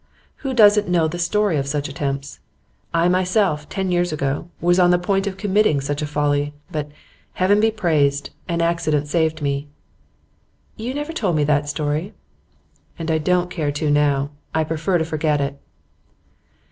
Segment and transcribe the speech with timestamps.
[0.37, 2.39] Who doesn't know the story of such attempts?
[2.91, 6.89] I myself ten years ago, was on the point of committing such a folly, but,
[7.33, 8.31] Heaven be praised!
[8.49, 9.67] an accident saved me.'
[10.75, 12.15] 'You never told me that story.'
[12.97, 14.31] 'And don't care to now.
[14.55, 15.59] I prefer to forget it.